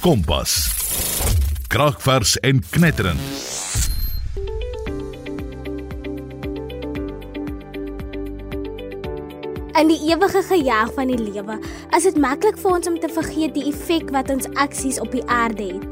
Kompas. 0.00 0.70
Kragvers 1.66 2.38
en 2.38 2.62
knetterend. 2.70 3.20
In 9.78 9.88
die 9.88 9.98
ewige 10.10 10.42
gejaag 10.42 10.90
van 10.94 11.06
die 11.06 11.18
lewe, 11.18 11.60
is 11.96 12.02
dit 12.02 12.18
maklik 12.18 12.58
vir 12.58 12.70
ons 12.70 12.90
om 12.90 12.98
te 12.98 13.08
vergeet 13.08 13.54
die 13.54 13.68
effek 13.70 14.10
wat 14.10 14.32
ons 14.34 14.50
aksies 14.58 14.98
op 15.00 15.14
die 15.14 15.22
aarde 15.30 15.68
het. 15.76 15.86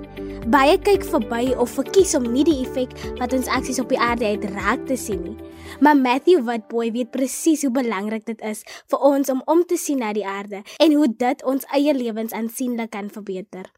Baie 0.50 0.74
kyk 0.82 1.06
verby 1.06 1.54
of 1.54 1.76
verkies 1.78 2.16
om 2.18 2.26
nie 2.32 2.44
die 2.48 2.58
effek 2.64 2.96
wat 3.20 3.36
ons 3.36 3.46
aksies 3.46 3.78
op 3.78 3.92
die 3.92 4.00
aarde 4.02 4.32
het 4.34 4.50
raak 4.56 4.82
te 4.90 4.98
sien 4.98 5.22
nie. 5.22 5.38
Maar 5.80 5.96
Matthew 5.96 6.44
Witboy 6.44 6.92
weet 6.92 7.10
presies 7.10 7.62
hoe 7.62 7.72
belangrik 7.74 8.24
dit 8.26 8.40
is 8.40 8.64
vir 8.90 9.04
ons 9.10 9.28
om 9.30 9.42
om 9.46 9.64
te 9.66 9.76
sien 9.76 10.00
na 10.02 10.12
die 10.12 10.26
aarde 10.26 10.62
en 10.78 10.94
hoe 10.94 11.08
dit 11.16 11.44
ons 11.44 11.68
eie 11.76 11.94
lewens 11.94 12.32
aansienlik 12.32 12.90
kan 12.90 13.10
verbeter. 13.10 13.68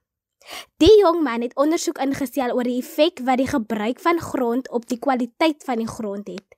Die 0.81 0.93
jong 1.03 1.21
man 1.23 1.45
het 1.45 1.57
ondersoek 1.61 2.01
ingestel 2.01 2.55
oor 2.57 2.65
die 2.65 2.79
effek 2.81 3.21
wat 3.27 3.43
die 3.43 3.51
gebruik 3.51 4.01
van 4.01 4.21
grond 4.21 4.71
op 4.71 4.87
die 4.89 4.98
kwaliteit 4.98 5.65
van 5.67 5.83
die 5.83 5.91
grond 5.91 6.31
het. 6.33 6.57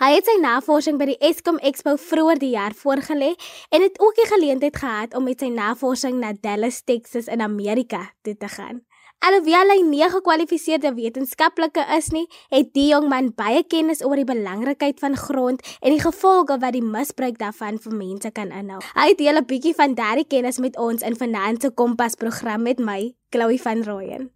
Hy 0.00 0.08
het 0.14 0.28
sy 0.28 0.36
navorsing 0.40 0.96
by 1.00 1.10
die 1.10 1.18
Eskom 1.28 1.58
Expo 1.60 1.96
vroeër 2.00 2.38
die 2.40 2.54
jaar 2.54 2.72
voorgelê 2.76 3.34
en 3.74 3.82
het 3.84 3.98
ook 4.00 4.16
die 4.16 4.28
geleentheid 4.30 4.76
gehad 4.80 5.16
om 5.18 5.26
met 5.28 5.42
sy 5.42 5.50
navorsing 5.52 6.20
na 6.22 6.32
Dallas, 6.32 6.80
Texas 6.84 7.28
in 7.28 7.44
Amerika 7.44 8.06
toe 8.24 8.36
te 8.36 8.48
gaan. 8.48 8.80
Alhoewel 9.24 9.70
hy 9.72 9.78
nie 9.80 10.04
gekwalifiseerde 10.12 10.90
wetenskaplike 10.94 11.80
is 11.96 12.10
nie, 12.12 12.26
het 12.52 12.68
die 12.76 12.90
jong 12.90 13.06
man 13.08 13.30
baie 13.32 13.62
kennis 13.64 14.02
oor 14.04 14.20
die 14.20 14.28
belangrikheid 14.28 15.00
van 15.00 15.16
grond 15.16 15.64
en 15.80 15.94
die 15.94 16.02
gevolge 16.02 16.58
wat 16.60 16.76
die 16.76 16.84
misbruik 16.84 17.38
daarvan 17.40 17.80
vir 17.80 17.96
mense 17.96 18.30
kan 18.36 18.52
inhou. 18.52 18.82
Hy 18.94 19.14
deel 19.16 19.40
'n 19.40 19.48
bietjie 19.48 19.74
van 19.74 19.94
daardie 19.96 20.28
kennis 20.28 20.58
met 20.58 20.76
ons 20.76 21.02
in 21.02 21.16
Finansie 21.16 21.72
Kompas 21.72 22.14
program 22.14 22.62
met 22.62 22.78
my, 22.78 23.14
Chloe 23.30 23.58
van 23.58 23.82
Rooyen. 23.82 24.30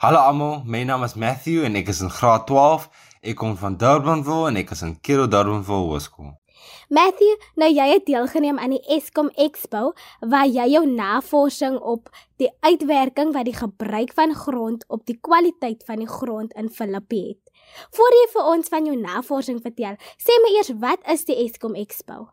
Hallo 0.00 0.18
almal, 0.18 0.62
my 0.64 0.82
naam 0.82 1.04
is 1.04 1.14
Matthew 1.14 1.64
en 1.64 1.76
ek 1.76 1.88
is 1.88 2.00
in 2.00 2.10
graad 2.10 2.46
12. 2.46 2.88
Ek 3.22 3.36
kom 3.36 3.56
van 3.56 3.76
Durbanville 3.76 4.48
en 4.48 4.56
ek 4.56 4.70
is 4.70 4.82
in 4.82 5.00
Kiro 5.00 5.28
Durbanville 5.28 5.86
Hoërskool. 5.86 6.39
Matthew, 6.90 7.36
nou 7.54 7.68
jy 7.70 7.84
het 7.86 8.08
deelgeneem 8.08 8.56
aan 8.58 8.72
die 8.74 8.80
Eskom 8.90 9.28
Expo 9.38 9.92
waar 10.26 10.48
jy 10.50 10.64
jou 10.72 10.80
navorsing 10.90 11.76
op 11.86 12.08
die 12.42 12.48
uitwerking 12.66 13.28
wat 13.36 13.46
die 13.46 13.54
gebruik 13.54 14.10
van 14.16 14.32
grond 14.34 14.82
op 14.90 15.04
die 15.06 15.14
kwaliteit 15.14 15.84
van 15.86 16.02
die 16.02 16.08
grond 16.10 16.50
in 16.58 16.66
Filippe 16.66 17.20
het. 17.28 17.52
Voordat 17.94 18.18
jy 18.18 18.24
vir 18.32 18.48
ons 18.54 18.72
van 18.72 18.88
jou 18.90 18.96
navorsing 18.98 19.60
vertel, 19.62 19.94
sê 20.18 20.38
my 20.42 20.50
eers 20.56 20.72
wat 20.82 21.06
is 21.14 21.22
die 21.28 21.36
Eskom 21.44 21.76
Expo? 21.78 22.26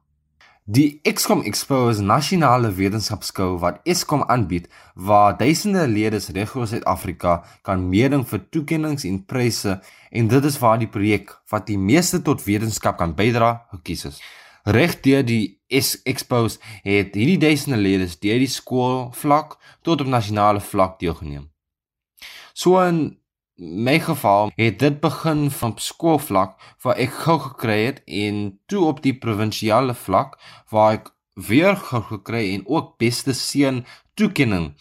Die 0.66 0.88
Eskom 1.06 1.46
Expo 1.46 1.84
is 1.94 2.02
'n 2.02 2.10
nasionale 2.10 2.74
wetenskapskou 2.74 3.60
wat 3.62 3.80
Eskom 3.86 4.24
aanbied 4.26 4.68
waar 4.96 5.38
duisende 5.38 5.86
lede 5.88 6.18
reg 6.34 6.56
oor 6.56 6.68
Suid-Afrika 6.68 7.44
kan 7.62 7.90
meeding 7.90 8.26
vir 8.26 8.42
toekenninge 8.50 9.08
en 9.08 9.26
pryse 9.26 9.80
en 10.12 10.28
dit 10.28 10.44
is 10.44 10.60
waar 10.60 10.80
die 10.80 10.90
projek 10.90 11.30
wat 11.50 11.68
die 11.68 11.78
meeste 11.78 12.22
tot 12.22 12.44
wetenskap 12.44 12.98
kan 12.98 13.14
bydra 13.14 13.68
gekies 13.70 14.06
is. 14.06 14.22
Regdeur 14.68 15.24
die 15.24 15.62
Expos 15.68 16.58
het 16.84 17.14
hierdie 17.16 17.38
duisende 17.40 17.78
lede 17.80 18.08
deur 18.20 18.42
die 18.44 18.52
skool 18.52 18.98
vlak 19.16 19.56
tot 19.82 20.02
op 20.04 20.10
nasionale 20.12 20.60
vlak 20.60 20.98
deelgeneem. 21.00 21.46
So 22.52 22.82
in 22.84 23.20
my 23.56 23.96
geval 24.04 24.52
het 24.60 24.80
dit 24.80 25.00
begin 25.00 25.48
van 25.52 25.78
skoolvlak 25.80 26.58
waar 26.84 27.00
ek 27.00 27.16
gou 27.24 27.38
gekry 27.46 27.78
het 27.86 28.02
en 28.06 28.60
toe 28.68 28.84
op 28.92 29.00
die 29.06 29.16
provinsiale 29.16 29.96
vlak 29.96 30.36
waar 30.74 31.00
ek 31.00 31.14
weer 31.48 31.80
gou 31.88 32.04
gekry 32.12 32.44
en 32.58 32.68
ook 32.68 32.98
beste 33.00 33.34
seun 33.34 33.86
toekenning 34.20 34.74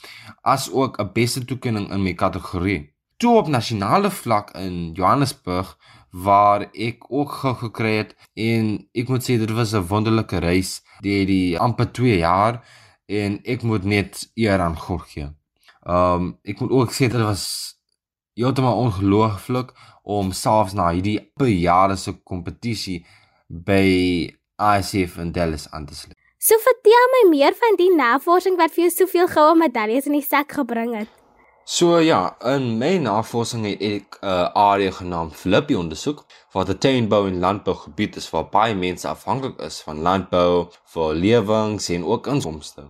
as 0.43 0.67
ook 0.73 0.99
'n 0.99 1.13
beste 1.13 1.45
toekenning 1.45 1.93
in 1.93 2.03
my 2.03 2.15
kategorie. 2.15 2.93
Toe 3.17 3.37
op 3.37 3.49
nasionale 3.49 4.11
vlak 4.11 4.51
in 4.51 4.93
Johannesburg 4.93 5.79
waar 6.25 6.69
ek 6.73 7.05
ook 7.13 7.33
gekry 7.61 7.97
het 7.97 8.15
en 8.35 8.89
ek 8.97 9.11
moet 9.13 9.25
sê 9.25 9.37
dit 9.39 9.51
was 9.51 9.75
'n 9.75 9.89
wonderlike 9.89 10.39
reis 10.41 10.83
deur 11.05 11.27
die 11.27 11.59
amper 11.59 11.93
2 11.93 12.19
jaar 12.19 12.63
en 13.07 13.41
ek 13.45 13.63
moet 13.63 13.85
net 13.85 14.31
eer 14.35 14.61
aan 14.61 14.77
God 14.77 15.03
gee. 15.03 15.29
Um 15.87 16.39
ek 16.45 16.61
moet 16.61 16.71
ook 16.71 16.93
sê 16.93 17.09
dit 17.09 17.21
was 17.21 17.77
heeltemal 18.35 18.77
ongelooflik 18.77 19.73
om 20.03 20.33
selfs 20.33 20.73
na 20.73 20.91
hierdie 20.91 21.61
jare 21.61 21.97
se 21.97 22.13
kompetisie 22.13 23.05
by 23.49 24.33
ICF 24.57 25.19
in 25.19 25.33
Dallas 25.33 25.71
aan 25.71 25.87
te 25.87 25.95
sluit. 25.95 26.17
So 26.39 26.55
vertel 26.63 27.09
my 27.13 27.23
meer 27.31 27.55
van 27.55 27.77
die 27.77 27.93
navorsing 27.95 28.57
wat 28.57 28.75
vir 28.75 28.87
jou 28.87 28.91
soveel 28.91 29.29
goue 29.29 29.55
medaljes 29.57 30.07
in 30.07 30.13
die 30.13 30.27
sak 30.27 30.53
gebring 30.53 30.95
het. 30.95 31.26
So 31.69 31.99
ja, 31.99 32.37
in 32.45 32.77
my 32.79 32.93
navorsing 33.03 33.65
het 33.67 33.81
ek 33.83 34.19
'n 34.23 34.27
uh, 34.27 34.51
area 34.55 34.91
genaamd 34.91 35.35
Flippy 35.35 35.75
ondersoek 35.75 36.21
wat 36.53 36.69
'n 36.69 36.79
tuinbou 36.79 37.27
en 37.27 37.39
landbougebied 37.39 38.17
is 38.17 38.31
waar 38.31 38.47
baie 38.49 38.75
mense 38.75 39.09
afhanklik 39.09 39.59
is 39.61 39.81
van 39.81 39.99
landbou 40.01 40.69
vir 40.93 41.15
lewens 41.15 41.89
en 41.89 42.05
ook 42.05 42.27
inkomste. 42.27 42.85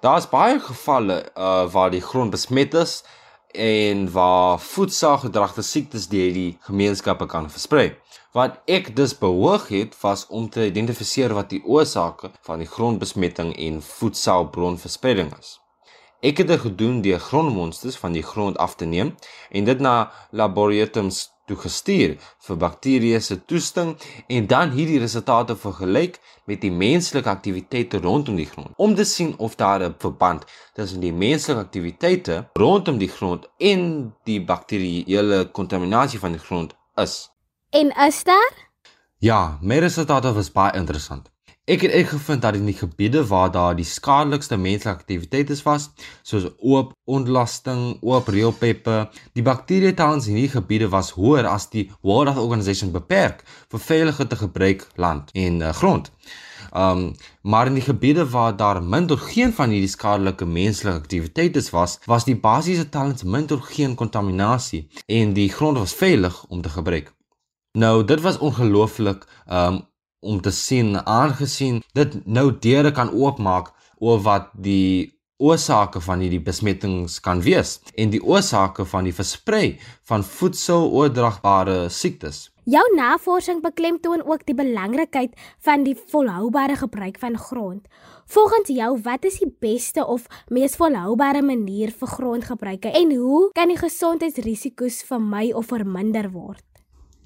Daar's 0.00 0.28
baie 0.28 0.60
gevalle 0.60 1.32
uh, 1.36 1.64
waar 1.72 1.90
die 1.90 2.00
grond 2.00 2.30
besmet 2.30 2.74
is 2.74 3.04
en 3.52 4.12
waar 4.12 4.58
voedselgedragte 4.58 5.62
siektes 5.62 6.08
deur 6.08 6.32
die 6.32 6.58
gemeenskappe 6.60 7.26
kan 7.26 7.50
versprei. 7.50 7.96
Wat 8.32 8.60
ek 8.66 8.96
dus 8.96 9.18
behoog 9.18 9.68
het 9.68 10.00
was 10.00 10.26
om 10.26 10.50
te 10.50 10.66
identifiseer 10.66 11.34
wat 11.34 11.48
die 11.48 11.64
oorsake 11.64 12.30
van 12.42 12.58
die 12.58 12.68
grondbesmetting 12.68 13.56
en 13.56 13.82
voedselbronverspreiding 13.82 15.32
is. 15.38 15.59
Ek 16.20 16.36
het 16.42 16.50
dit 16.52 16.60
gedoen 16.60 17.00
deur 17.00 17.20
grondmonsters 17.20 17.96
van 17.96 18.12
die 18.12 18.22
grond 18.22 18.58
af 18.60 18.74
te 18.76 18.84
neem 18.84 19.14
en 19.50 19.64
dit 19.64 19.78
na 19.80 20.10
laboratoriums 20.36 21.30
toe 21.48 21.56
gestuur 21.62 22.18
vir 22.46 22.58
bakterieë 22.60 23.20
se 23.24 23.38
toesting 23.48 23.94
en 24.28 24.48
dan 24.50 24.74
hierdie 24.74 25.00
resultate 25.00 25.56
vergelyk 25.62 26.18
met 26.50 26.60
die 26.60 26.72
menslike 26.82 27.30
aktiwiteite 27.32 28.02
rondom 28.04 28.36
die 28.36 28.46
grond 28.52 28.76
om 28.76 28.94
te 28.98 29.08
sien 29.08 29.32
of 29.38 29.56
daar 29.56 29.80
'n 29.88 29.96
verband 30.04 30.44
tussen 30.74 31.00
die 31.00 31.12
menslike 31.12 31.64
aktiwiteite 31.64 32.44
rondom 32.52 32.98
die 32.98 33.12
grond 33.16 33.48
en 33.56 34.12
die 34.24 34.40
bakterieële 34.44 35.48
kontaminasie 35.50 36.20
van 36.20 36.32
die 36.32 36.44
grond 36.46 36.76
is. 36.96 37.30
En 37.70 37.96
is 38.06 38.24
daar? 38.24 38.52
Ja, 39.18 39.58
my 39.62 39.78
resultate 39.78 40.32
was 40.32 40.52
baie 40.52 40.72
interessant. 40.76 41.29
Ek 41.70 41.84
het 41.86 41.92
uitgevind 41.94 42.42
dat 42.42 42.56
in 42.58 42.64
die 42.66 42.74
gebiede 42.74 43.20
waar 43.26 43.50
daar 43.54 43.76
die 43.78 43.86
skadelikste 43.86 44.56
menslike 44.58 44.90
aktiwiteite 44.96 45.54
was, 45.62 45.84
soos 46.26 46.48
oop 46.58 46.96
ontlasting, 47.06 48.00
oop 48.02 48.26
reelpeppe, 48.34 49.04
die 49.38 49.44
bakterietallings 49.46 50.26
in 50.26 50.34
hierdie 50.34 50.56
gebiede 50.56 50.88
was 50.90 51.12
hoër 51.14 51.46
as 51.46 51.68
die 51.70 51.84
World 52.02 52.32
Health 52.32 52.42
Organization 52.42 52.90
beperk 52.90 53.44
vir 53.70 53.82
veilige 53.84 54.26
te 54.26 54.38
gebruik 54.40 54.82
land 54.98 55.30
en 55.38 55.60
uh, 55.62 55.70
grond. 55.78 56.10
Um 56.74 57.12
maar 57.42 57.70
in 57.70 57.78
die 57.78 57.86
gebiede 57.86 58.26
waar 58.32 58.56
daar 58.56 58.82
min 58.82 59.06
tot 59.06 59.22
geen 59.28 59.54
van 59.54 59.70
hierdie 59.70 59.92
skadelike 59.94 60.46
menslike 60.46 61.04
aktiwiteite 61.04 61.62
was, 61.70 62.00
was 62.10 62.26
die 62.26 62.34
basiese 62.48 62.88
tallings 62.88 63.22
min 63.22 63.46
tot 63.46 63.62
geen 63.76 63.94
kontaminasie 63.94 64.88
en 65.06 65.38
die 65.38 65.46
grond 65.54 65.78
was 65.78 65.94
veilig 65.94 66.42
om 66.48 66.66
te 66.66 66.74
gebruik. 66.74 67.14
Nou, 67.78 68.04
dit 68.04 68.20
was 68.26 68.42
ongelooflik 68.42 69.22
um 69.46 69.84
om 70.20 70.40
te 70.40 70.52
sien 70.52 70.96
aangesien 71.06 71.80
dit 71.96 72.18
nou 72.26 72.50
deure 72.52 72.92
kan 72.92 73.12
oopmaak 73.12 73.72
oor 73.98 74.20
wat 74.24 74.52
die 74.54 75.20
oorsake 75.40 76.02
van 76.04 76.20
hierdie 76.20 76.42
besmettings 76.44 77.16
kan 77.24 77.40
wees 77.44 77.78
en 77.96 78.12
die 78.12 78.20
oorsake 78.20 78.84
van 78.92 79.08
die 79.08 79.16
versprei 79.16 79.78
van 80.08 80.24
voedseloordraagbare 80.26 81.88
siektes. 81.88 82.50
Jou 82.70 82.84
navorsing 82.94 83.62
beklemtoon 83.64 84.20
ook 84.22 84.44
die 84.46 84.54
belangrikheid 84.54 85.32
van 85.64 85.82
die 85.86 85.96
volhoubare 86.12 86.76
gebruik 86.76 87.18
van 87.18 87.38
grond. 87.40 87.88
Volgens 88.30 88.68
jou, 88.68 88.90
wat 89.02 89.24
is 89.24 89.40
die 89.40 89.50
beste 89.64 90.04
of 90.06 90.28
mees 90.48 90.76
volhoubare 90.78 91.42
manier 91.42 91.90
vir 91.90 92.12
grondgebruike 92.14 92.92
en 92.92 93.16
hoe 93.16 93.48
kan 93.56 93.72
die 93.72 93.80
gesondheidsrisiko's 93.80 95.00
vermy 95.08 95.50
of 95.56 95.72
verminder 95.72 96.30
word? 96.30 96.62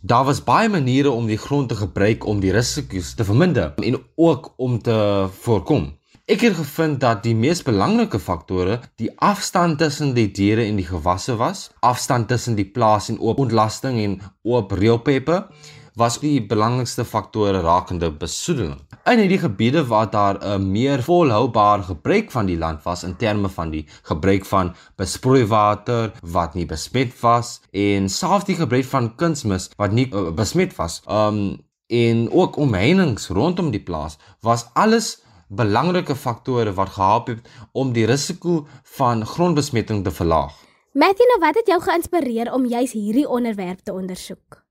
Daar 0.04 0.24
was 0.24 0.42
baie 0.44 0.68
maniere 0.68 1.10
om 1.10 1.24
die 1.26 1.38
grond 1.40 1.68
te 1.68 1.76
gebruik 1.80 2.26
om 2.28 2.40
die 2.40 2.50
risiko's 2.52 3.14
te 3.16 3.24
verminder 3.24 3.70
en 3.80 3.94
ook 4.20 4.50
om 4.60 4.74
te 4.82 4.96
voorkom. 5.40 5.86
Ek 6.28 6.44
het 6.44 6.58
gevind 6.58 6.98
dat 7.00 7.22
die 7.24 7.32
mees 7.32 7.62
belangrike 7.64 8.20
faktore 8.20 8.82
die 9.00 9.08
afstand 9.24 9.78
tussen 9.80 10.12
die 10.12 10.26
diere 10.28 10.66
en 10.68 10.76
die 10.76 10.84
gewasse 10.84 11.38
was, 11.40 11.70
afstand 11.80 12.28
tussen 12.28 12.60
die 12.60 12.68
plaas 12.68 13.08
en 13.08 13.16
oop 13.16 13.40
ontlasting 13.46 13.96
en 14.02 14.18
oop 14.42 14.76
reelpeppe 14.76 15.46
was 15.94 16.18
die 16.18 16.40
belangrikste 16.42 17.04
faktore 17.06 17.60
rakende 17.62 18.10
besoedeling. 18.10 18.80
In 19.06 19.20
hierdie 19.22 19.38
gebiede 19.38 19.84
waar 19.86 20.10
daar 20.10 20.38
'n 20.42 20.70
meer 20.72 21.02
volhoubare 21.02 21.82
gebruik 21.82 22.30
van 22.30 22.46
die 22.46 22.58
land 22.58 22.82
was 22.82 23.04
in 23.04 23.16
terme 23.16 23.48
van 23.48 23.70
die 23.70 23.86
gebruik 24.02 24.44
van 24.44 24.74
besproeiwater 24.96 26.12
wat 26.22 26.54
nie 26.54 26.66
besmet 26.66 27.20
was 27.20 27.60
en 27.70 28.08
selfs 28.08 28.44
die 28.44 28.56
gebruik 28.56 28.84
van 28.84 29.14
kunsmis 29.14 29.70
wat 29.76 29.92
nie 29.92 30.08
uh, 30.12 30.30
besmet 30.30 30.76
was. 30.76 31.02
Um 31.06 31.62
en 31.86 32.30
ook 32.32 32.56
omheinings 32.56 33.28
rondom 33.28 33.70
die 33.70 33.82
plaas 33.82 34.16
was 34.40 34.66
alles 34.72 35.22
belangrike 35.48 36.16
faktore 36.16 36.72
wat 36.72 36.88
gehelp 36.88 37.26
het 37.26 37.48
om 37.72 37.92
die 37.92 38.06
risiko 38.06 38.66
van 38.82 39.26
grondbesmetting 39.26 40.04
te 40.04 40.10
verlaag. 40.10 40.52
Matthew, 40.92 41.26
nou 41.26 41.40
wat 41.40 41.54
het 41.54 41.66
jou 41.66 41.80
geïnspireer 41.82 42.52
om 42.52 42.66
juis 42.66 42.92
hierdie 42.92 43.28
onderwerp 43.28 43.80
te 43.82 43.92
ondersoek? 43.92 44.63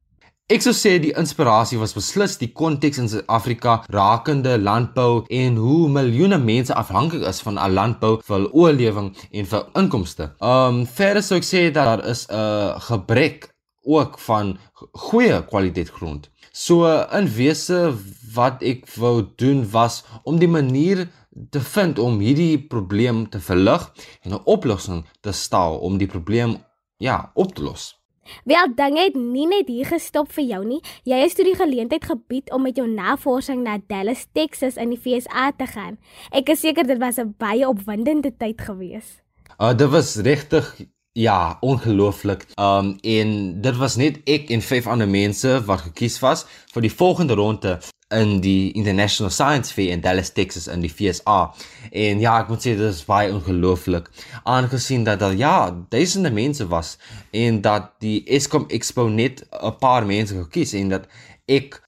Ek 0.52 0.60
sou 0.60 0.74
sê 0.76 0.98
die 1.00 1.14
inspirasie 1.16 1.78
was 1.80 1.94
beslis 1.96 2.34
die 2.36 2.50
konteks 2.52 2.98
in 3.00 3.06
Suid-Afrika 3.08 3.78
rakende 3.96 4.58
landbou 4.60 5.22
en 5.32 5.56
hoe 5.56 5.86
miljoene 5.88 6.36
mense 6.36 6.76
afhanklik 6.76 7.24
is 7.30 7.40
van 7.46 7.56
'n 7.56 7.72
landbou 7.78 8.18
vir 8.28 8.36
hul 8.36 8.50
oorlewing 8.52 9.08
en 9.32 9.46
vir 9.52 9.64
inkomste. 9.82 10.28
Um 10.42 10.84
verder 10.86 11.24
sou 11.24 11.38
ek 11.38 11.48
sê 11.48 11.62
dat 11.72 11.88
daar 11.88 12.04
is 12.12 12.28
'n 12.28 12.76
gebrek 12.90 13.56
ook 13.86 14.20
van 14.20 14.60
goeie 14.92 15.40
kwaliteit 15.48 15.90
grond. 15.90 16.30
So 16.52 16.92
in 16.92 17.28
wese 17.40 17.96
wat 18.36 18.62
ek 18.62 18.86
wou 18.98 19.24
doen 19.38 19.64
was 19.72 20.04
om 20.26 20.40
die 20.40 20.52
manier 20.60 21.08
te 21.52 21.62
vind 21.62 22.00
om 22.00 22.20
hierdie 22.20 22.68
probleem 22.68 23.30
te 23.30 23.40
verlig 23.40 23.92
en 24.24 24.34
'n 24.34 24.44
oplossing 24.44 25.06
te 25.22 25.32
stel 25.32 25.80
om 25.80 25.98
die 25.98 26.08
probleem 26.08 26.58
ja, 26.98 27.32
op 27.34 27.56
te 27.56 27.64
los. 27.64 28.03
Wel, 28.46 28.76
dinge 28.76 29.04
het 29.04 29.16
nie 29.16 29.48
net 29.48 29.68
hier 29.68 29.86
gestop 29.86 30.32
vir 30.32 30.44
jou 30.44 30.62
nie. 30.66 30.80
Jy 31.04 31.20
het 31.24 31.36
toe 31.36 31.46
die 31.46 31.58
geleentheid 31.60 32.06
gebied 32.06 32.52
om 32.52 32.64
met 32.64 32.78
jou 32.80 32.88
navorsing 32.88 33.64
na 33.64 33.80
Dallas, 33.88 34.28
Texas 34.34 34.78
in 34.78 34.94
die 34.94 35.00
FSA 35.00 35.52
te 35.58 35.68
gaan. 35.68 35.98
Ek 36.32 36.50
is 36.50 36.64
seker 36.64 36.88
dit 36.88 37.00
was 37.00 37.20
'n 37.20 37.36
baie 37.38 37.68
opwindende 37.68 38.32
tyd 38.32 38.62
gewees. 38.62 39.22
Uh 39.60 39.74
dit 39.74 39.90
was 39.90 40.16
regtig 40.16 40.76
ja, 41.14 41.58
ongelooflik. 41.60 42.46
Um 42.56 42.98
en 43.02 43.62
dit 43.62 43.76
was 43.78 43.96
net 43.96 44.18
ek 44.26 44.50
en 44.50 44.62
vyf 44.66 44.88
ander 44.90 45.10
mense 45.10 45.60
wat 45.68 45.86
gekies 45.88 46.18
was 46.24 46.46
vir 46.74 46.88
die 46.88 46.94
volgende 46.94 47.38
ronde 47.38 47.78
in 48.14 48.40
die 48.42 48.72
International 48.78 49.32
Science 49.34 49.74
Fair 49.74 49.94
in 49.94 50.02
Dallas, 50.02 50.32
Texas 50.34 50.68
in 50.68 50.82
die 50.82 50.90
FSA. 50.90 51.54
En 51.92 52.20
ja, 52.22 52.40
ek 52.42 52.50
moet 52.50 52.66
sê 52.66 52.74
dit 52.78 52.90
is 52.90 53.04
baie 53.06 53.30
ongelooflik 53.34 54.10
aangesien 54.50 55.06
dat 55.06 55.22
daar 55.22 55.38
ja, 55.38 55.56
duisende 55.94 56.34
mense 56.34 56.68
was 56.74 56.98
en 57.32 57.62
dat 57.62 57.94
die 58.02 58.24
Eskom 58.26 58.66
Expo 58.74 59.08
net 59.08 59.46
'n 59.62 59.78
paar 59.80 60.06
mense 60.06 60.34
gekies 60.34 60.74
en 60.74 60.90
dat 60.90 61.08
ek 61.46 61.82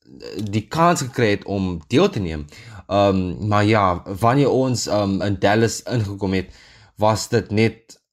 die 0.53 0.67
kans 0.67 1.01
gekry 1.01 1.29
het 1.33 1.45
om 1.45 1.81
deel 1.87 2.09
te 2.09 2.19
neem. 2.19 2.45
Um 2.87 3.47
maar 3.49 3.65
ja, 3.65 4.03
wanneer 4.05 4.49
ons 4.49 4.87
um 4.87 5.21
in 5.21 5.39
Dallas 5.39 5.81
ingekom 5.83 6.33
het, 6.33 6.53
was 6.97 7.29
dit 7.29 7.51
net 7.51 8.04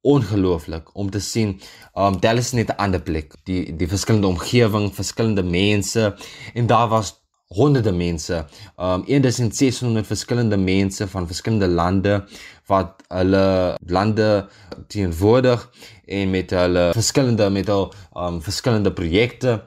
ongelooflik 0.00 0.90
om 0.96 1.10
te 1.10 1.20
sien 1.20 1.60
um 1.94 2.20
Dallas 2.20 2.52
net 2.52 2.70
'n 2.70 2.76
ander 2.76 3.00
plek. 3.00 3.34
Die 3.44 3.76
die 3.76 3.88
verskillende 3.88 4.26
omgewing 4.26 4.94
verskillende 4.94 5.42
mense 5.42 6.16
en 6.54 6.66
daar 6.66 6.88
was 6.88 7.20
honderde 7.50 7.92
mense, 7.92 8.46
um 8.76 9.02
1600 9.06 10.06
verskillende 10.06 10.56
mense 10.56 11.08
van 11.08 11.26
verskillende 11.26 11.68
lande 11.68 12.24
wat 12.66 13.02
hulle 13.08 13.76
lande 13.86 14.48
teenwoordig 14.86 15.70
en 16.06 16.30
met 16.30 16.50
hulle 16.50 16.90
verskillende 16.92 17.50
met 17.50 17.68
al 17.68 17.92
um 18.14 18.42
verskillende 18.42 18.92
projekte 18.92 19.64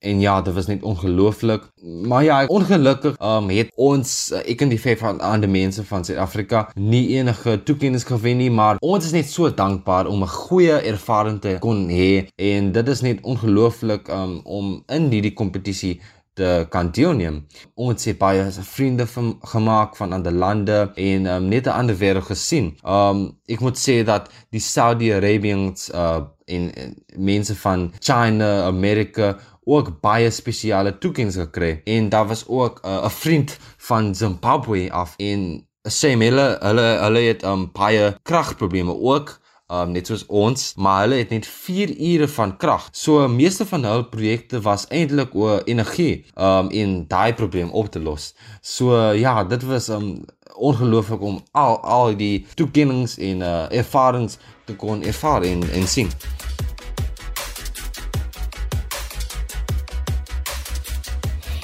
en 0.00 0.20
ja, 0.20 0.42
dit 0.42 0.54
was 0.54 0.66
net 0.66 0.82
ongelooflik. 0.82 1.62
Maar 2.06 2.24
ja, 2.24 2.46
ongelukkig 2.46 3.16
um 3.22 3.48
het 3.48 3.72
ons 3.74 4.12
ek 4.44 4.64
en 4.64 4.72
die 4.72 4.80
vyf 4.80 5.02
ander 5.04 5.48
mense 5.48 5.84
van 5.84 6.04
Suid-Afrika 6.04 6.66
nie 6.74 7.06
enige 7.16 7.58
toekenning 7.62 8.06
gewen 8.06 8.40
nie, 8.40 8.50
maar 8.50 8.80
ons 8.80 9.04
is 9.04 9.12
net 9.16 9.28
so 9.28 9.52
dankbaar 9.54 10.08
om 10.08 10.22
'n 10.22 10.34
goeie 10.36 10.80
ervaring 10.92 11.40
te 11.40 11.56
kon 11.60 11.88
hê 11.88 12.28
en 12.36 12.72
dit 12.72 12.88
is 12.88 13.00
net 13.00 13.20
ongelooflik 13.22 14.08
um 14.08 14.40
om 14.44 14.82
in 14.86 15.10
hierdie 15.10 15.34
kompetisie 15.34 16.00
te 16.40 16.66
kan 16.70 16.90
deelneem. 16.90 17.46
Ons 17.74 18.04
het 18.04 18.18
baie 18.18 18.46
vriende 18.50 19.06
van, 19.06 19.38
gemaak 19.52 19.96
van 19.96 20.12
ander 20.12 20.32
lande 20.32 20.78
en 20.94 21.26
um, 21.26 21.48
net 21.48 21.66
'n 21.66 21.76
ander 21.80 21.96
wêreld 21.96 22.30
gesien. 22.32 22.76
Um 22.84 23.38
ek 23.46 23.60
moet 23.60 23.78
sê 23.78 24.04
dat 24.04 24.30
die 24.50 24.60
Saudi-Arabians 24.60 25.90
uh 25.94 26.20
en, 26.50 26.74
en 26.74 26.94
mense 27.16 27.56
van 27.56 27.92
China, 27.98 28.62
Amerika 28.62 29.36
ook 29.64 30.00
baie 30.00 30.30
spesiale 30.30 30.98
toekennings 30.98 31.36
gekry 31.36 31.80
en 31.84 32.08
daar 32.08 32.26
was 32.26 32.44
ook 32.48 32.80
uh, 32.84 33.04
'n 33.04 33.10
vriend 33.10 33.58
van 33.76 34.14
Zimbabwe 34.14 34.92
af 34.92 35.14
en 35.16 35.66
sê 35.88 36.12
hulle 36.12 36.58
hulle 36.60 36.88
hulle 37.00 37.20
het 37.24 37.44
um 37.44 37.70
baie 37.72 38.16
kragprobleme 38.22 38.92
ook 38.92 39.38
um 39.70 39.92
net 39.94 40.08
soos 40.10 40.24
ons, 40.26 40.72
maar 40.76 41.04
hulle 41.04 41.20
het 41.22 41.30
net 41.30 41.46
4 41.46 41.92
ure 41.94 42.28
van 42.28 42.56
krag. 42.56 42.88
So 42.92 43.28
meeste 43.28 43.66
van 43.66 43.84
hul 43.86 44.04
projekte 44.10 44.60
was 44.60 44.88
eintlik 44.90 45.34
oor 45.34 45.62
energie 45.64 46.26
um 46.34 46.70
en 46.70 47.06
daai 47.08 47.32
probleem 47.34 47.70
op 47.70 47.90
te 47.90 48.00
los. 48.00 48.34
So 48.60 49.12
ja, 49.12 49.44
dit 49.44 49.62
was 49.62 49.88
um 49.88 50.24
ongelooflik 50.54 51.22
om 51.22 51.40
al 51.52 51.78
al 51.80 52.16
die 52.16 52.46
toekennings 52.54 53.16
en 53.18 53.46
uh 53.46 53.70
ervarings 53.70 54.38
te 54.66 54.76
kon 54.76 55.02
ervaar 55.02 55.42
en 55.42 55.64
en 55.72 55.88
sien. 55.88 56.10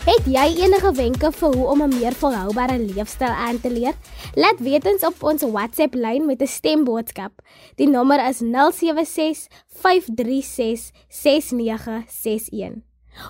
Het 0.06 0.26
jy 0.30 0.44
enige 0.62 0.92
wenke 0.94 1.32
vir 1.34 1.54
hoe 1.58 1.64
om 1.66 1.80
'n 1.82 1.88
meer 1.98 2.14
volhoubare 2.14 2.78
leefstyl 2.78 3.34
aan 3.46 3.60
te 3.60 3.70
leer? 3.70 3.94
Laat 4.34 4.58
weet 4.58 4.86
ons 4.86 5.02
op 5.02 5.22
ons 5.22 5.42
WhatsApp 5.42 5.94
lyn 5.94 6.26
met 6.26 6.42
'n 6.42 6.46
stemboodskap. 6.46 7.32
Die 7.74 7.88
nommer 7.88 8.28
is 8.28 8.38
076 8.38 9.46
536 9.66 10.90
6961. 11.08 12.82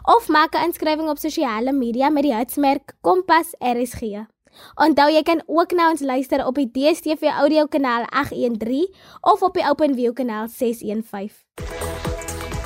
Of 0.02 0.28
maak 0.28 0.54
'n 0.54 0.64
inskrywing 0.64 1.08
op 1.08 1.18
sosiale 1.18 1.72
media 1.72 2.08
met 2.08 2.22
die 2.22 2.34
hitsmerk 2.34 2.92
Kompas 3.00 3.54
RSG. 3.58 4.26
Onthou 4.74 5.10
jy 5.10 5.22
kan 5.22 5.42
ook 5.46 5.72
na 5.72 5.90
ons 5.90 6.00
luister 6.00 6.46
op 6.46 6.54
die 6.54 6.70
DStv 6.70 7.22
audio 7.22 7.66
kanaal 7.66 8.04
813 8.04 8.94
of 9.20 9.42
op 9.42 9.54
die 9.54 9.68
OpenView 9.68 10.12
kanaal 10.12 10.48
615. 10.48 11.46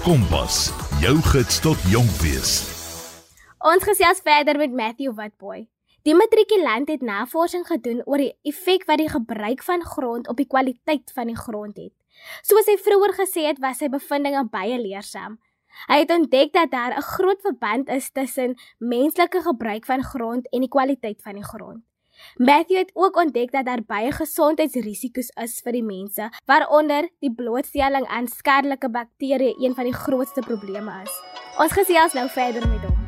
Kompas, 0.03 0.73
jou 1.01 1.17
gids 1.23 1.61
tot 1.61 1.79
jonk 1.89 2.11
wees. 2.11 2.80
Ons 3.61 3.85
gesels 3.85 4.23
verder 4.25 4.57
met 4.57 4.73
Matthew 4.73 5.13
Witboy. 5.19 5.67
Die 6.09 6.15
matrikulant 6.17 6.89
het 6.89 7.03
navorsing 7.05 7.67
gedoen 7.69 7.99
oor 8.09 8.23
die 8.23 8.33
effek 8.49 8.87
wat 8.89 9.03
die 9.03 9.11
gebruik 9.13 9.61
van 9.67 9.83
grond 9.85 10.31
op 10.33 10.39
die 10.41 10.47
kwaliteit 10.49 11.13
van 11.13 11.29
die 11.29 11.37
grond 11.37 11.77
het. 11.77 11.93
Soos 12.41 12.71
hy 12.73 12.79
vroeër 12.81 13.13
gesê 13.19 13.45
het, 13.51 13.61
was 13.61 13.83
sy 13.83 13.91
bevindinge 13.93 14.47
baie 14.49 14.79
leersaam. 14.81 15.37
Hy 15.93 15.99
het 16.01 16.15
ontdek 16.15 16.55
dat 16.57 16.73
daar 16.73 16.97
'n 16.97 17.05
groot 17.05 17.41
verband 17.45 17.91
is 17.93 18.09
tussen 18.11 18.57
menslike 18.79 19.43
gebruik 19.45 19.85
van 19.85 20.03
grond 20.03 20.49
en 20.49 20.61
die 20.61 20.73
kwaliteit 20.73 21.21
van 21.23 21.35
die 21.35 21.45
grond. 21.45 21.85
Matthew 22.37 22.79
het 22.79 22.91
ook 22.95 23.17
ontdek 23.17 23.53
dat 23.53 23.67
daar 23.67 23.85
baie 23.87 24.13
gesondheidsrisiko's 24.13 25.31
is 25.37 25.61
vir 25.61 25.73
die 25.73 25.85
mense, 25.85 26.31
waaronder 26.47 27.09
die 27.21 27.35
blootstelling 27.35 28.07
aan 28.07 28.29
skadelike 28.29 28.89
bakterieë 28.89 29.55
een 29.61 29.75
van 29.75 29.85
die 29.85 29.95
grootste 29.95 30.41
probleme 30.41 31.03
is. 31.03 31.13
Ons 31.59 31.73
gesels 31.73 32.13
nou 32.13 32.29
verder 32.29 32.69
met 32.69 32.81
hom. 32.81 33.00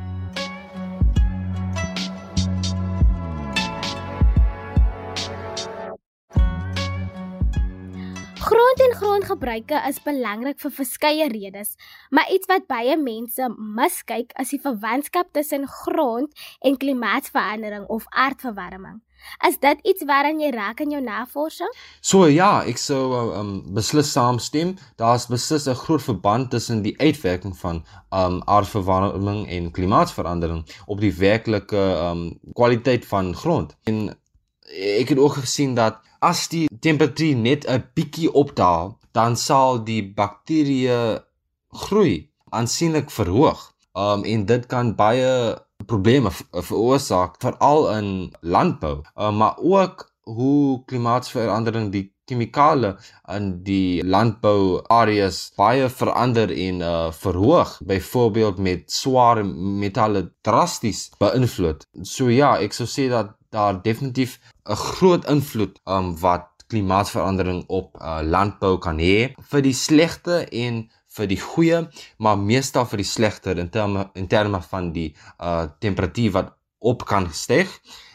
Grond 8.53 8.81
en 8.85 8.93
grondgebruike 9.01 9.79
is 9.89 9.99
belangrik 10.05 10.59
vir 10.61 10.73
verskeie 10.77 11.29
redes, 11.33 11.71
maar 12.13 12.29
iets 12.35 12.51
wat 12.51 12.67
baie 12.69 12.99
mense 13.01 13.47
miskyk 13.79 14.35
is 14.43 14.53
die 14.53 14.61
verwantskap 14.61 15.31
tussen 15.33 15.65
grond 15.71 16.45
en 16.61 16.77
klimaatsverandering 16.77 17.87
of 17.89 18.05
aardverwarming. 18.11 19.01
Is 19.49 19.57
dit 19.63 19.81
iets 19.89 20.05
waaraan 20.05 20.43
jy 20.43 20.51
raak 20.53 20.83
in 20.85 20.93
jou 20.93 21.01
navorsing? 21.01 21.73
So 22.05 22.27
ja, 22.29 22.61
ek 22.69 22.77
sou 22.83 23.33
um 23.39 23.53
beslis 23.73 24.13
saamstem. 24.13 24.77
Daar's 25.01 25.31
beslis 25.33 25.69
'n 25.69 25.79
groot 25.87 26.03
verband 26.03 26.51
tussen 26.51 26.83
die 26.83 26.97
uitwerking 27.01 27.57
van 27.57 27.85
um 28.11 28.43
aardverwarming 28.45 29.49
en 29.49 29.71
klimaatsverandering 29.71 30.67
op 30.87 31.01
die 31.01 31.15
werklike 31.15 31.85
um 32.11 32.39
kwaliteit 32.53 33.07
van 33.07 33.35
grond. 33.35 33.77
En 33.85 34.13
ek 34.71 35.09
het 35.15 35.19
ook 35.19 35.43
gesien 35.43 35.75
dat 35.75 36.01
as 36.21 36.49
die 36.49 36.69
temperatuur 36.81 37.37
net 37.37 37.67
'n 37.67 37.85
bietjie 37.95 38.33
opdaal, 38.33 38.99
dan 39.13 39.37
sal 39.37 39.85
die 39.85 40.03
bakterieë 40.15 41.23
groei 41.73 42.31
aansienlik 42.51 43.11
verhoog. 43.11 43.73
Um 43.95 44.25
en 44.25 44.47
dit 44.47 44.67
kan 44.67 44.95
baie 44.95 45.59
probleme 45.87 46.31
veroorsaak 46.53 47.37
veral 47.43 47.91
in 47.99 48.33
landbou. 48.41 49.03
Um, 49.17 49.37
maar 49.37 49.59
ook 49.59 50.11
hoe 50.23 50.85
klimaatsverandering 50.85 51.91
die 51.93 52.13
chemikale 52.25 52.97
in 53.35 53.49
die 53.67 54.05
landbouareas 54.05 55.53
baie 55.59 55.89
verander 55.91 56.53
en 56.55 56.81
uh 56.81 57.11
verhoog 57.13 57.81
byvoorbeeld 57.85 58.59
met 58.59 58.93
swaar 58.93 59.45
metalle 59.47 60.31
drasties 60.41 61.11
beïnvloed. 61.19 61.87
So 62.03 62.31
ja, 62.31 62.57
ek 62.63 62.73
sou 62.73 62.87
sê 62.87 63.09
dat 63.11 63.35
daar 63.53 63.83
definitief 63.83 64.39
'n 64.65 64.75
groot 64.75 65.25
invloed 65.29 65.81
um 65.85 66.19
wat 66.21 66.49
klimaatsverandering 66.73 67.65
op 67.69 67.99
uh, 68.01 68.21
landbou 68.25 68.79
kan 68.79 68.99
hê 68.99 69.35
vir 69.51 69.63
die 69.63 69.77
slegte 69.77 70.47
en 70.49 70.89
vir 71.13 71.29
die 71.29 71.41
goeie, 71.41 71.83
maar 72.17 72.39
meestal 72.39 72.87
vir 72.89 73.03
die 73.03 73.09
slegter 73.09 73.59
in 73.61 73.69
terme 73.71 74.07
in 74.17 74.29
terme 74.29 74.63
van 74.71 74.93
die 74.97 75.11
uh 75.41 75.67
temperatuur 75.85 76.33
wat 76.39 76.55
op 76.79 77.05
kan 77.05 77.29
styg 77.33 77.69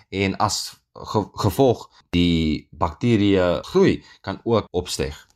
en 0.09 0.35
as 0.41 0.57
ge, 0.93 1.23
gevolg 1.43 1.87
die 2.09 2.67
bakterieë 2.71 3.61
groei 3.69 4.03
kan 4.21 4.41
ook 4.43 4.65
opstyg. 4.71 5.27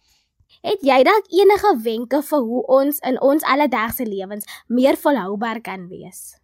Het 0.61 0.83
jy 0.85 0.99
dalk 1.05 1.29
enige 1.33 1.71
wenke 1.83 2.21
vir 2.21 2.43
hoe 2.49 2.65
ons 2.81 2.99
in 3.07 3.17
ons 3.21 3.45
alledaagse 3.53 4.05
lewens 4.05 4.45
meer 4.67 4.97
volhoubaar 4.97 5.61
kan 5.61 5.87
wees? 5.89 6.35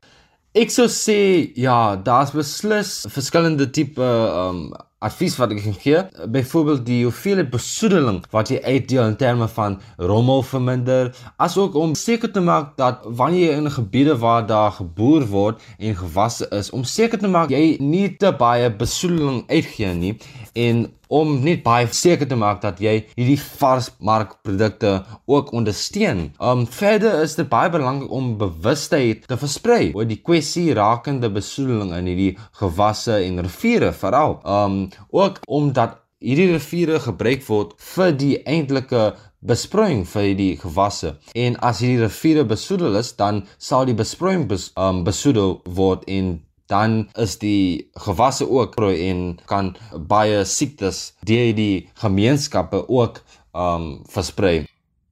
Ek 0.56 0.72
sou 0.72 0.88
sê 0.89 1.51
ja, 1.60 1.96
daar's 1.96 2.32
beslis 2.32 3.06
verskillende 3.12 3.68
tipe 3.72 4.01
um 4.01 4.72
advies 5.00 5.36
wat 5.38 5.54
ek 5.54 5.62
kan 5.62 5.77
gee. 5.77 6.01
Byvoorbeeld 6.34 6.86
die 6.88 7.04
hoeveelheid 7.06 7.51
besoedeling 7.54 8.24
wat 8.34 8.50
jy 8.50 8.58
uitdeel 8.63 9.04
in 9.12 9.18
terme 9.20 9.48
van 9.54 9.77
rommel 9.98 10.44
verminder, 10.44 11.12
asook 11.38 11.77
om 11.77 11.96
seker 11.96 12.32
te 12.34 12.42
maak 12.42 12.74
dat 12.82 13.06
wanneer 13.06 13.51
jy 13.51 13.62
in 13.62 13.72
gebiede 13.77 14.18
waar 14.18 14.46
daar 14.50 14.74
geboer 14.80 15.27
word 15.30 15.63
en 15.77 15.98
gewasse 16.01 16.50
is, 16.58 16.72
om 16.74 16.84
seker 16.84 17.22
te 17.22 17.30
maak 17.30 17.54
jy 17.54 17.77
nie 17.84 18.10
te 18.18 18.34
baie 18.34 18.70
besoedeling 18.74 19.44
uitgee 19.51 19.94
nie 19.94 20.16
en 20.58 20.88
om 21.08 21.38
net 21.44 21.62
baie 21.63 21.88
seker 21.96 22.27
te 22.27 22.36
maak 22.39 22.60
dat 22.63 22.82
jy 22.84 22.98
hierdie 23.16 23.39
varsmarkprodukte 23.39 24.94
ook 25.30 25.54
ondersteun. 25.56 26.32
Um 26.44 26.66
verder 26.68 27.22
is 27.24 27.38
dit 27.39 27.48
baie 27.50 27.72
belangrik 27.72 28.12
om 28.12 28.34
bewustheid 28.39 29.24
te 29.30 29.38
versprei 29.39 29.94
oor 29.96 30.08
die 30.08 30.20
kwessie 30.20 30.74
rakende 30.75 31.30
besoedeling 31.32 31.94
in 31.96 32.12
hierdie 32.12 32.34
gewasse 32.60 33.22
en 33.22 33.44
riviere 33.46 33.94
veral. 33.96 34.39
Um 34.44 34.87
ook 35.10 35.39
omdat 35.48 36.00
hierdie 36.20 36.51
riviere 36.56 37.00
gebruik 37.00 37.44
word 37.46 37.75
vir 37.94 38.13
die 38.17 38.36
eintlike 38.50 39.13
besproeiing 39.48 40.03
vir 40.10 40.34
die 40.38 40.53
gewasse. 40.58 41.13
En 41.38 41.58
as 41.62 41.82
hierdie 41.84 42.03
riviere 42.06 42.46
besoedel 42.48 42.98
is, 42.98 43.13
dan 43.20 43.44
sal 43.58 43.86
die 43.86 43.98
besproeiing 43.98 44.48
bes, 44.50 44.72
um 44.75 45.03
besoedel 45.06 45.60
word 45.77 46.08
en 46.10 46.39
dan 46.67 47.06
is 47.15 47.38
die 47.39 47.89
gewasse 48.03 48.48
ook 48.50 48.75
prooi 48.75 48.96
en 49.08 49.22
kan 49.48 49.75
baie 50.10 50.44
siektes 50.46 51.13
deur 51.27 51.53
die 51.56 51.88
gemeenskappe 52.01 52.84
ook 52.88 53.22
um 53.53 54.03
versprei. 54.12 54.65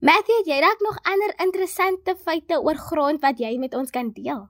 Matthew, 0.05 0.41
jy 0.45 0.57
het 0.61 0.83
nog 0.83 0.97
ander 1.07 1.31
interessante 1.45 2.17
feite 2.19 2.59
oor 2.61 2.77
grond 2.77 3.23
wat 3.23 3.39
jy 3.39 3.55
met 3.57 3.73
ons 3.73 3.93
kan 3.93 4.11
deel? 4.13 4.43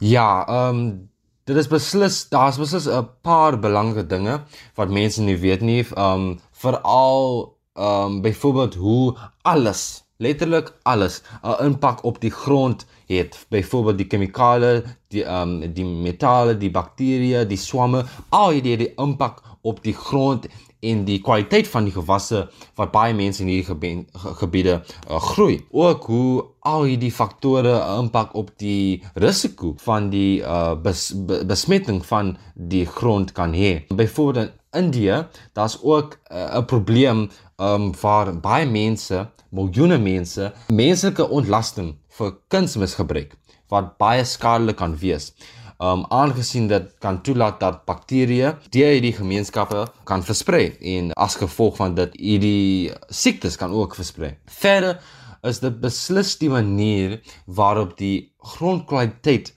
Ja, 0.00 0.46
um 0.48 1.10
dit 1.46 1.56
is 1.56 1.68
beslis 1.70 2.16
daar's 2.32 2.58
beslis 2.58 2.88
'n 2.90 3.06
paar 3.22 3.58
belangrike 3.58 4.06
dinge 4.06 4.40
wat 4.74 4.90
mense 4.90 5.22
nie 5.22 5.38
weet 5.38 5.62
nie, 5.62 5.84
um 5.96 6.40
veral 6.62 7.54
um 7.74 8.20
byvoorbeeld 8.22 8.74
hoe 8.74 9.14
alles 9.42 10.02
letterlik 10.18 10.72
alles 10.82 11.22
'n 11.42 11.64
impak 11.64 12.04
op 12.04 12.20
die 12.20 12.30
grond 12.30 12.86
het. 13.06 13.46
Byvoorbeeld 13.48 13.98
die 13.98 14.06
chemikale, 14.08 14.84
die 15.08 15.24
ehm 15.24 15.62
um, 15.62 15.72
die 15.72 15.84
metale, 15.84 16.56
die 16.56 16.70
bakterieë, 16.70 17.46
die 17.46 17.58
swamme, 17.58 18.04
al 18.28 18.50
hierdie 18.50 18.70
het 18.70 18.80
die 18.80 18.94
impak 18.96 19.42
op 19.60 19.82
die 19.82 19.94
grond 19.94 20.46
en 20.80 21.04
die 21.04 21.20
kwaliteit 21.24 21.68
van 21.68 21.86
die 21.88 21.94
gewasse 21.94 22.46
wat 22.76 22.92
baie 22.92 23.14
mense 23.14 23.42
in 23.42 23.48
hierdie 23.48 23.68
gebied, 23.70 24.10
gebiede 24.40 24.74
uh, 24.82 25.20
groei. 25.32 25.60
Ook 25.70 26.04
hoe 26.10 26.44
al 26.60 26.84
hierdie 26.90 27.12
faktore 27.12 27.72
'n 27.78 28.04
impak 28.04 28.34
op 28.34 28.50
die 28.58 29.02
risiko 29.14 29.74
van 29.84 30.10
die 30.10 30.42
uh, 30.42 30.74
bes, 30.74 31.12
be, 31.26 31.44
besmetting 31.44 32.04
van 32.06 32.36
die 32.54 32.86
grond 32.86 33.32
kan 33.32 33.52
hê. 33.52 33.86
Byvoorbeeld 33.88 34.46
in 34.46 34.84
Indië, 34.84 35.26
daar's 35.52 35.78
ook 35.82 36.18
uh, 36.30 36.36
'n 36.36 36.58
uh, 36.58 36.64
probleem 36.64 37.28
um 37.56 37.92
waar 38.00 38.40
baie 38.40 38.66
mense, 38.66 39.28
miljoene 39.50 39.98
mense, 39.98 40.52
menslike 40.68 41.28
ontlasting 41.28 41.94
vir 42.18 42.34
kunsmisgebruik 42.48 43.36
wat 43.72 43.96
baie 43.98 44.24
skadelik 44.24 44.76
kan 44.76 44.96
wees. 45.00 45.32
Um 45.78 46.06
aangesien 46.08 46.68
dit 46.70 46.84
kan 47.04 47.18
toelaat 47.20 47.58
dat 47.60 47.82
bakterieë 47.84 48.54
deur 48.72 48.92
hierdie 48.94 49.12
gemeenskappe 49.12 49.82
kan 50.08 50.22
versprei 50.24 50.70
en 50.80 51.10
as 51.20 51.36
gevolg 51.36 51.76
van 51.76 51.94
dit 51.98 52.14
hierdie 52.16 52.92
siektes 53.12 53.58
kan 53.60 53.74
ook 53.76 53.94
versprei. 53.98 54.36
Verder 54.46 55.02
is 55.44 55.60
dit 55.60 55.76
beslis 55.80 56.38
die 56.40 56.48
manier 56.48 57.18
waarop 57.44 57.96
die 58.00 58.32
grondkwaliteit 58.56 59.52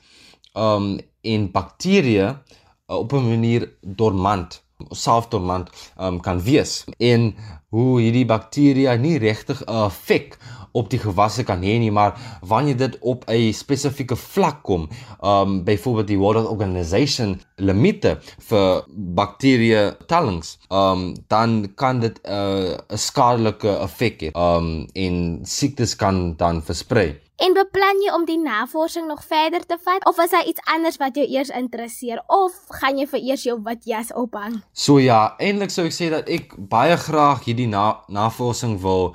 um 0.60 0.98
en 1.24 1.52
bakterieë 1.52 2.28
uh, 2.28 2.98
op 3.00 3.14
'n 3.14 3.30
manier 3.30 3.70
dormant 3.82 4.62
selfdormant 4.92 5.70
um, 6.00 6.20
kan 6.20 6.42
wees. 6.42 6.86
En 6.98 7.34
hoe 7.70 8.00
hierdie 8.02 8.26
bakterieë 8.26 8.98
nie 8.98 9.18
regtig 9.22 9.62
'n 9.66 9.86
effek 9.86 10.38
op 10.72 10.90
die 10.90 11.00
gewasse 11.02 11.44
kan 11.44 11.64
hê 11.66 11.78
nie 11.82 11.92
maar 11.92 12.18
wanneer 12.42 12.78
dit 12.78 12.98
op 13.02 13.26
'n 13.28 13.54
spesifieke 13.54 14.16
vlak 14.16 14.64
kom 14.64 14.90
um 15.22 15.64
byvoorbeeld 15.64 16.08
die 16.08 16.18
World 16.18 16.48
Organization 16.48 17.42
limite 17.56 18.20
vir 18.50 18.84
bakterieë 19.16 19.98
tellings 20.08 20.58
um 20.70 21.16
dan 21.28 21.74
kan 21.76 22.00
dit 22.00 22.20
'n 22.24 22.32
uh, 22.32 22.78
skadelike 22.96 23.70
effek 23.70 24.22
hê 24.22 24.30
um 24.34 24.88
en 24.94 25.40
siektes 25.44 25.96
kan 25.96 26.36
dan 26.38 26.62
versprei 26.62 27.20
En 27.40 27.54
beplan 27.56 28.02
jy 28.04 28.12
om 28.12 28.26
die 28.28 28.40
navorsing 28.40 29.06
nog 29.08 29.22
verder 29.24 29.64
te 29.64 29.78
vat 29.80 30.04
of 30.10 30.18
is 30.20 30.34
daar 30.34 30.48
iets 30.48 30.64
anders 30.68 30.98
wat 31.00 31.16
jou 31.16 31.24
eers 31.24 31.48
interesseer 31.56 32.20
of 32.28 32.56
gaan 32.82 32.98
jy 33.00 33.06
vir 33.08 33.22
eers 33.30 33.46
jou 33.48 33.56
wit 33.64 33.86
jas 33.88 34.10
ophang? 34.12 34.58
So 34.76 34.98
ja, 35.00 35.38
eintlik 35.40 35.72
sou 35.72 35.86
ek 35.88 35.96
sê 35.96 36.10
dat 36.12 36.28
ek 36.28 36.58
baie 36.60 36.98
graag 37.00 37.46
hierdie 37.48 37.70
na 37.72 38.02
navorsing 38.12 38.76
wil 38.84 39.14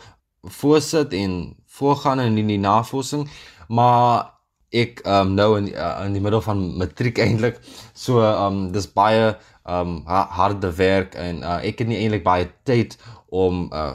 voorsit 0.57 1.13
en 1.13 1.35
voorgaan 1.77 2.23
in 2.25 2.39
die 2.49 2.57
navorsing, 2.63 3.27
maar 3.69 4.33
ek 4.73 5.05
um 5.05 5.37
nou 5.37 5.51
in 5.59 5.69
uh, 5.75 6.01
in 6.07 6.17
die 6.17 6.25
middel 6.25 6.41
van 6.49 6.65
matriek 6.81 7.21
eintlik. 7.21 7.61
So 7.93 8.25
um 8.25 8.71
dis 8.73 8.89
baie 8.89 9.35
um 9.69 9.99
harde 10.09 10.73
werk 10.81 11.13
en 11.21 11.45
uh, 11.45 11.61
ek 11.61 11.85
het 11.85 11.93
nie 11.93 12.01
eintlik 12.01 12.25
baie 12.25 12.49
tyd 12.65 12.97
om 13.29 13.67
uh 13.69 13.93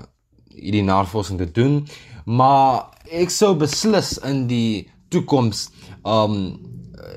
hierdie 0.60 0.84
navorsing 0.84 1.38
te 1.40 1.46
doen, 1.56 1.76
maar 2.30 2.90
ek 3.10 3.32
sou 3.34 3.56
beslis 3.58 4.18
in 4.28 4.46
die 4.50 4.86
toekoms 5.10 5.70
um 6.06 6.36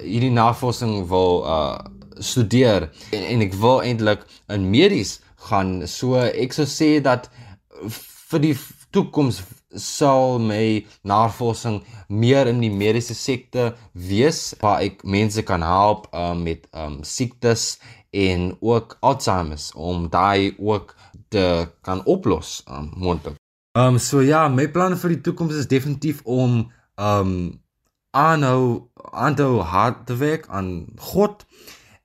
hierdie 0.00 0.32
navorsing 0.32 1.02
wil 1.10 1.42
uh 1.46 1.80
studeer. 2.22 2.86
En, 3.10 3.22
en 3.24 3.42
ek 3.42 3.54
wil 3.58 3.80
eintlik 3.82 4.20
in 4.52 4.68
medies 4.70 5.16
gaan. 5.48 5.80
So 5.90 6.20
ek 6.22 6.54
sou 6.54 6.68
sê 6.70 6.94
dat 7.02 7.26
vir 8.30 8.44
die 8.44 8.52
toekoms 8.94 9.40
sal 9.74 10.38
my 10.38 10.84
navorsing 11.08 11.80
meer 12.12 12.50
in 12.50 12.60
die 12.62 12.70
mediese 12.70 13.16
sektor 13.18 13.72
wees 13.92 14.52
waar 14.60 14.84
ek 14.84 15.02
mense 15.02 15.42
kan 15.48 15.64
help 15.64 16.06
um, 16.12 16.44
met 16.44 16.68
um 16.76 17.00
siektes 17.02 17.78
en 18.12 18.52
ook 18.60 18.98
Alzheimer 19.00 19.60
om 19.74 20.10
daai 20.12 20.52
ook 20.60 20.92
te 21.32 21.46
kan 21.80 22.04
oplos 22.04 22.60
um, 22.68 22.92
moontlik 22.96 23.41
Ehm 23.74 23.94
um, 23.94 23.98
so 23.98 24.20
ja, 24.20 24.48
my 24.52 24.66
planne 24.68 24.98
vir 25.00 25.14
die 25.14 25.22
toekoms 25.24 25.56
is 25.56 25.68
definitief 25.68 26.18
om 26.28 26.56
ehm 27.00 27.28
um, 27.28 27.60
aanhou 28.12 28.64
aanhou 29.16 29.62
hard 29.64 30.02
te 30.06 30.16
werk 30.20 30.42
aan 30.52 30.66
God 31.00 31.46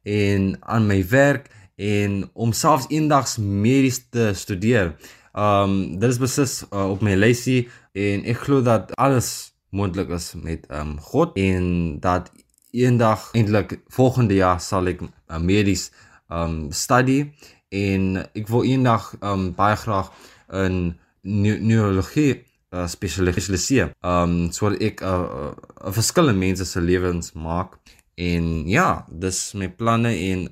en 0.07 0.45
aan 0.63 0.85
my 0.87 1.01
werk 1.11 1.49
en 1.75 2.13
om 2.33 2.53
selfs 2.55 2.85
eendags 2.87 3.35
medies 3.37 3.99
te 4.15 4.29
studeer. 4.33 4.93
Ehm 5.33 5.73
um, 5.73 5.73
dit 5.99 6.13
is 6.15 6.19
beslis 6.21 6.53
uh, 6.69 6.85
op 6.93 7.03
my 7.03 7.17
lysie 7.19 7.65
en 7.91 8.23
ek 8.23 8.39
glo 8.45 8.63
dat 8.63 8.93
alles 8.95 9.31
moontlik 9.75 10.13
is 10.15 10.29
met 10.39 10.63
ehm 10.69 10.93
um, 10.93 11.01
God 11.09 11.35
en 11.35 11.65
dat 11.99 12.31
eendag 12.71 13.25
eintlik 13.33 13.81
volgende 13.97 14.37
jaar 14.39 14.63
sal 14.63 14.87
ek 14.87 15.03
uh, 15.03 15.41
medies 15.51 15.89
ehm 16.31 16.47
um, 16.47 16.71
studie 16.71 17.33
en 17.75 18.23
ek 18.23 18.47
wil 18.55 18.63
eendag 18.63 19.11
ehm 19.19 19.33
um, 19.33 19.51
baie 19.59 19.75
graag 19.83 20.15
in 20.63 20.95
neurologie 21.27 22.43
uh, 22.71 22.87
spesialiseer. 22.87 23.91
Um 24.01 24.49
sodat 24.55 24.81
ek 24.81 25.01
'n 25.01 25.05
uh, 25.05 25.11
uh, 25.11 25.53
uh, 25.85 25.91
verskillende 25.91 26.39
mense 26.39 26.65
se 26.65 26.81
lewens 26.81 27.33
maak 27.33 27.77
en 28.15 28.67
ja, 28.67 29.05
dis 29.11 29.53
my 29.53 29.69
planne 29.69 30.11
en 30.31 30.47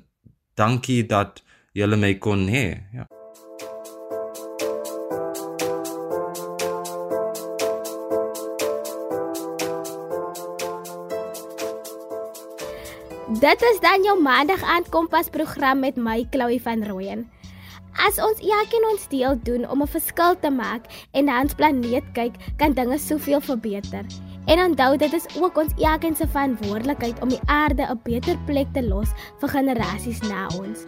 dankie 0.54 1.02
dat 1.06 1.42
julle 1.72 1.96
my 1.96 2.14
kon 2.18 2.46
hê. 2.48 2.66
Ja. 2.94 3.06
Dit 13.40 13.62
is 13.62 13.80
dan 13.82 14.04
jou 14.06 14.14
maandag 14.22 14.62
aand 14.62 14.88
kompas 14.88 15.28
program 15.28 15.82
met 15.82 15.96
my 15.96 16.26
Chloe 16.30 16.60
van 16.62 16.84
Rooyen. 16.86 17.26
As 18.06 18.20
ons 18.22 18.38
elkeen 18.38 18.84
ons 18.86 19.08
deel 19.10 19.34
doen 19.42 19.64
om 19.66 19.82
'n 19.82 19.90
verskil 19.90 20.36
te 20.38 20.50
maak 20.50 20.84
en 21.10 21.24
na 21.26 21.40
ons 21.42 21.54
planeet 21.54 22.06
kyk, 22.14 22.34
kan 22.56 22.72
dinge 22.72 22.98
soveel 22.98 23.40
verbeter. 23.40 24.04
En 24.46 24.62
onthou 24.62 24.96
dit 24.96 25.12
is 25.12 25.26
ook 25.40 25.58
ons 25.58 25.72
elkeen 25.76 26.14
se 26.16 26.26
verantwoordelikheid 26.26 27.18
om 27.22 27.28
die 27.28 27.40
aarde 27.46 27.82
'n 27.82 28.00
beter 28.04 28.38
plek 28.46 28.68
te 28.72 28.82
los 28.82 29.08
vir 29.40 29.48
generasies 29.48 30.20
na 30.22 30.46
ons. 30.58 30.84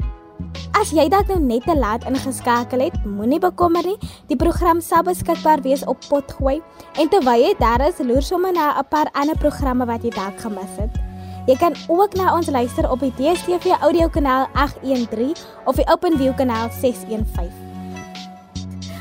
As 0.81 0.91
jy 0.91 1.09
dalk 1.09 1.27
nou 1.27 1.41
net 1.41 1.65
te 1.65 1.75
laat 1.75 2.05
ingeskakel 2.05 2.81
het, 2.81 3.05
moenie 3.05 3.41
bekommer 3.41 3.83
nie. 3.83 3.99
Die 4.27 4.37
program 4.37 4.81
sal 4.81 5.03
beskikbaar 5.03 5.63
wees 5.63 5.85
op 5.85 5.99
Potgooi 6.09 6.63
en 6.95 7.09
terwyl 7.09 7.43
jy 7.43 7.55
daar 7.59 7.81
is, 7.89 7.99
loer 7.99 8.23
sommer 8.23 8.53
na 8.53 8.79
'n 8.79 8.89
paar 8.89 9.11
ander 9.13 9.37
programme 9.37 9.87
wat 9.87 10.03
jy 10.03 10.11
dalk 10.11 10.39
gemis 10.41 10.77
het. 10.77 11.08
Jy 11.47 11.57
kan 11.57 11.77
ook 11.89 12.15
na 12.15 12.35
ons 12.35 12.51
luister 12.51 12.91
op 12.91 13.01
die 13.01 13.13
DStv 13.17 13.79
audiokanaal 13.81 14.49
813 14.53 15.37
of 15.65 15.77
die 15.77 15.87
OpenView 15.87 16.35
kanaal 16.35 16.69
615. 16.81 17.53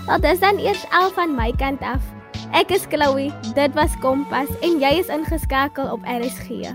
Wel, 0.07 0.19
dis 0.23 0.39
dan 0.39 0.57
eers 0.57 0.85
al 0.91 1.09
van 1.11 1.35
my 1.35 1.51
kant 1.57 1.81
af. 1.81 2.03
Ek 2.55 2.71
is 2.71 2.85
Chloe, 2.87 3.31
dit 3.55 3.73
was 3.75 3.97
Kompas 3.99 4.47
en 4.63 4.79
jy 4.79 4.93
is 5.01 5.11
ingeskakel 5.11 5.91
op 5.91 6.05
RSG. 6.07 6.71